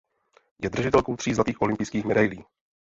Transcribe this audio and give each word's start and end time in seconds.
Je 0.63 0.69
držitelkou 0.69 1.15
tří 1.15 1.33
zlatých 1.33 1.61
olympijských 1.61 2.05
medailí. 2.05 2.43